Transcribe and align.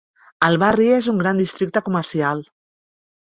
El 0.45 0.55
barri 0.63 0.87
és 0.93 1.09
un 1.11 1.19
gran 1.23 1.43
districte 1.43 1.83
comercial. 1.89 2.41